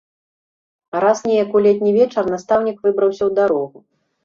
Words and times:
Раз 1.05 1.21
неяк 1.33 1.51
у 1.59 1.61
летні 1.67 1.93
вечар 1.99 2.23
настаўнік 2.37 2.83
выбраўся 2.89 3.23
ў 3.25 3.31
дарогу. 3.43 3.77